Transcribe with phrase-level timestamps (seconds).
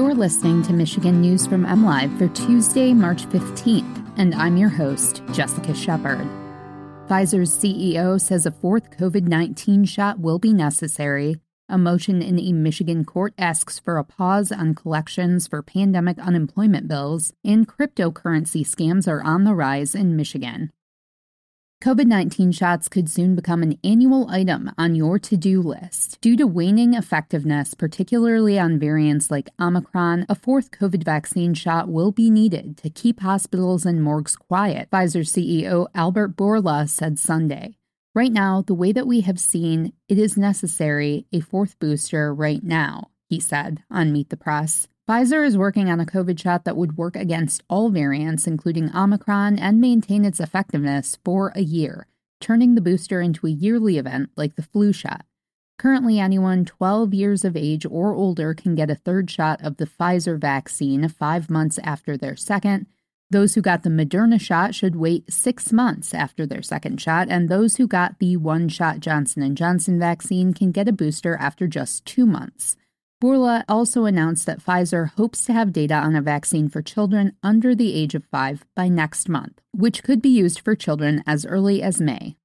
[0.00, 5.22] You're listening to Michigan News from MLive for Tuesday, March 15th, and I'm your host,
[5.30, 6.26] Jessica Shepard.
[7.06, 11.36] Pfizer's CEO says a fourth COVID 19 shot will be necessary.
[11.68, 16.88] A motion in a Michigan court asks for a pause on collections for pandemic unemployment
[16.88, 20.70] bills, and cryptocurrency scams are on the rise in Michigan.
[21.82, 26.20] COVID 19 shots could soon become an annual item on your to do list.
[26.20, 32.12] Due to waning effectiveness, particularly on variants like Omicron, a fourth COVID vaccine shot will
[32.12, 37.78] be needed to keep hospitals and morgues quiet, Pfizer CEO Albert Bourla said Sunday.
[38.14, 42.62] Right now, the way that we have seen, it is necessary a fourth booster right
[42.62, 44.86] now, he said on Meet the Press.
[45.08, 49.58] Pfizer is working on a COVID shot that would work against all variants, including Omicron,
[49.58, 52.06] and maintain its effectiveness for a year,
[52.40, 55.24] turning the booster into a yearly event like the flu shot.
[55.80, 59.86] Currently, anyone 12 years of age or older can get a third shot of the
[59.86, 62.86] Pfizer vaccine five months after their second.
[63.30, 67.48] Those who got the Moderna shot should wait six months after their second shot, and
[67.48, 72.04] those who got the one-shot Johnson & Johnson vaccine can get a booster after just
[72.04, 72.76] two months.
[73.20, 77.74] Bourla also announced that Pfizer hopes to have data on a vaccine for children under
[77.74, 81.82] the age of five by next month, which could be used for children as early
[81.82, 82.36] as May.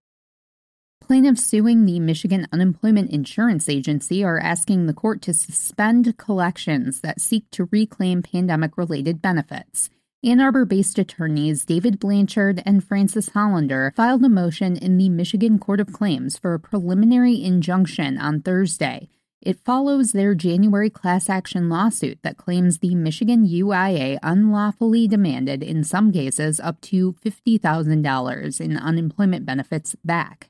[1.00, 7.22] Plaintiffs suing the Michigan Unemployment Insurance Agency are asking the court to suspend collections that
[7.22, 9.90] seek to reclaim pandemic related benefits.
[10.26, 15.58] Ann Arbor based attorneys David Blanchard and Frances Hollander filed a motion in the Michigan
[15.58, 19.08] Court of Claims for a preliminary injunction on Thursday
[19.46, 25.84] it follows their January class action lawsuit that claims the Michigan UIA unlawfully demanded, in
[25.84, 30.50] some cases, up to $50,000 in unemployment benefits back.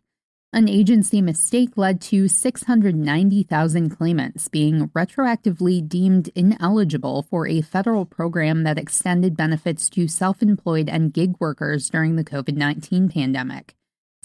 [0.53, 8.63] An agency mistake led to 690,000 claimants being retroactively deemed ineligible for a federal program
[8.63, 13.75] that extended benefits to self employed and gig workers during the COVID 19 pandemic.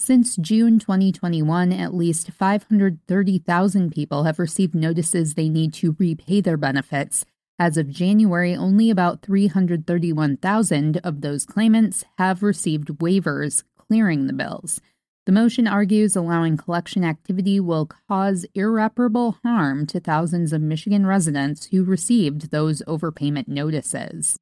[0.03, 6.57] Since June 2021, at least 530,000 people have received notices they need to repay their
[6.57, 7.23] benefits.
[7.59, 14.81] As of January, only about 331,000 of those claimants have received waivers clearing the bills.
[15.27, 21.65] The motion argues allowing collection activity will cause irreparable harm to thousands of Michigan residents
[21.65, 24.39] who received those overpayment notices.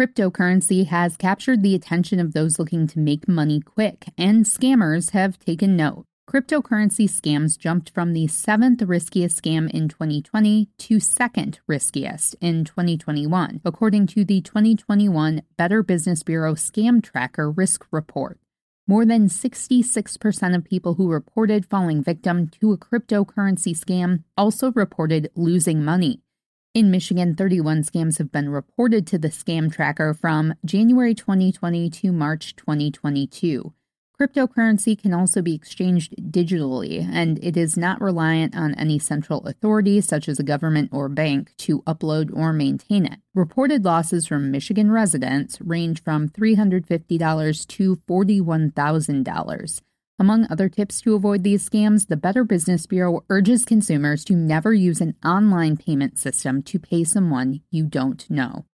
[0.00, 5.38] Cryptocurrency has captured the attention of those looking to make money quick, and scammers have
[5.38, 6.06] taken note.
[6.26, 13.60] Cryptocurrency scams jumped from the seventh riskiest scam in 2020 to second riskiest in 2021,
[13.62, 18.40] according to the 2021 Better Business Bureau Scam Tracker Risk Report.
[18.86, 25.30] More than 66% of people who reported falling victim to a cryptocurrency scam also reported
[25.36, 26.22] losing money.
[26.72, 32.12] In Michigan, 31 scams have been reported to the scam tracker from January 2020 to
[32.12, 33.72] March 2022.
[34.20, 40.00] Cryptocurrency can also be exchanged digitally, and it is not reliant on any central authority,
[40.00, 43.18] such as a government or bank, to upload or maintain it.
[43.34, 49.80] Reported losses from Michigan residents range from $350 to $41,000.
[50.20, 54.74] Among other tips to avoid these scams, the Better Business Bureau urges consumers to never
[54.74, 58.66] use an online payment system to pay someone you don't know.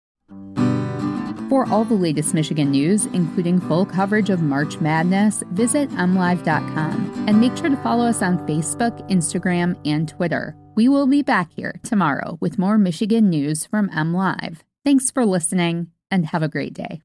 [1.51, 7.39] For all the latest Michigan news, including full coverage of March Madness, visit mlive.com and
[7.39, 10.57] make sure to follow us on Facebook, Instagram, and Twitter.
[10.75, 14.61] We will be back here tomorrow with more Michigan news from MLive.
[14.83, 17.05] Thanks for listening and have a great day.